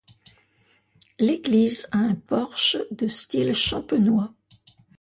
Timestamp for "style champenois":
3.07-4.33